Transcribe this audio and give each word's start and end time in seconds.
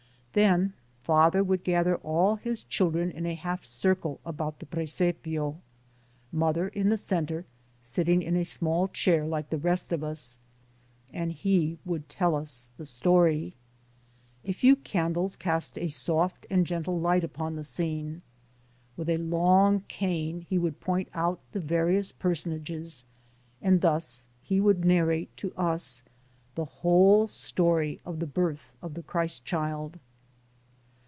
Then 0.33 0.71
father 1.03 1.43
would 1.43 1.61
gather 1.65 1.97
all 1.97 2.37
his 2.37 2.63
children 2.63 3.11
in 3.11 3.25
a 3.25 3.33
half 3.35 3.65
circle 3.65 4.21
about 4.25 4.59
the 4.59 4.65
Prcsepio, 4.65 5.57
mother 6.31 6.69
in 6.69 6.87
the 6.87 6.95
center 6.95 7.43
sit 7.81 8.05
ting 8.05 8.21
in 8.21 8.37
a 8.37 8.45
small 8.45 8.87
chair 8.87 9.25
like 9.27 9.49
the 9.49 9.57
rest 9.57 9.91
of 9.91 10.05
us, 10.05 10.37
and 11.11 11.33
he 11.33 11.79
would 11.83 12.07
tell 12.07 12.33
us 12.33 12.71
the 12.77 12.85
Story. 12.85 13.55
A 14.45 14.53
few 14.53 14.77
candles 14.77 15.35
cast 15.35 15.77
a 15.77 15.89
soft 15.89 16.45
and 16.49 16.65
gentle 16.65 16.97
light 16.97 17.25
upon 17.25 17.57
the 17.57 17.63
scene. 17.65 18.21
With 18.95 19.09
a 19.09 19.17
long 19.17 19.81
cane 19.89 20.45
he 20.47 20.57
would 20.57 20.79
point 20.79 21.11
to 21.11 21.37
the 21.51 21.59
various 21.59 22.13
personages, 22.13 23.03
and 23.61 23.81
thus 23.81 24.29
he 24.41 24.61
would 24.61 24.85
narrate 24.85 25.35
to 25.35 25.53
us 25.55 26.03
the 26.55 26.63
whole 26.63 27.27
story 27.27 27.99
of 28.05 28.19
the 28.21 28.27
birth 28.27 28.71
of 28.81 28.93
the 28.93 29.03
Christ 29.03 29.43
Child. 29.43 29.99